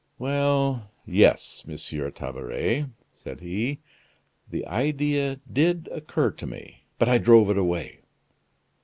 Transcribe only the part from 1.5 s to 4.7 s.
Monsieur Tabaret," said he, "the